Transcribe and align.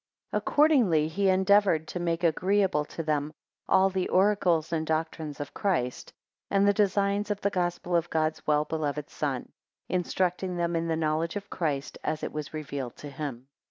3 0.31 0.37
Accordingly 0.39 1.07
he 1.07 1.29
endeavoured 1.29 1.87
to 1.89 1.99
make 1.99 2.23
agreeable 2.23 2.83
to 2.85 3.03
them 3.03 3.31
all 3.69 3.87
the 3.91 4.09
oracles 4.09 4.73
and 4.73 4.87
doctrines 4.87 5.39
of 5.39 5.53
Christ, 5.53 6.11
and 6.49 6.67
the 6.67 6.73
design 6.73 7.23
of 7.29 7.39
the 7.41 7.51
Gospel 7.51 7.95
of 7.95 8.09
God's 8.09 8.47
well 8.47 8.65
beloved 8.65 9.11
son; 9.11 9.51
instructing 9.89 10.57
them 10.57 10.75
in 10.75 10.87
the 10.87 10.95
knowledge 10.95 11.35
of 11.35 11.51
Christ, 11.51 11.99
as 12.03 12.23
it 12.23 12.33
was 12.33 12.51
revealed 12.51 12.95
to 12.95 13.11
him. 13.11 13.47